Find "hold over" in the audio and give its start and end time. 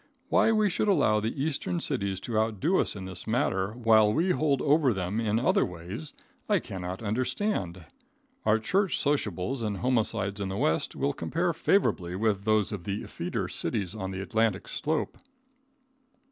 4.31-4.95